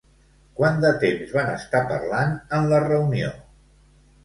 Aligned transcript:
Quant 0.59 0.79
de 0.85 0.89
temps 1.03 1.35
van 1.35 1.51
estar 1.51 1.83
parlant 1.93 2.35
en 2.59 2.69
la 2.75 2.83
reunió? 2.89 3.31